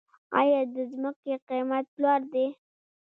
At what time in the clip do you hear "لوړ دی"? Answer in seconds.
2.01-2.47